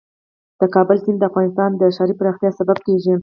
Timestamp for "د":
0.59-0.61, 1.19-1.23, 1.75-1.83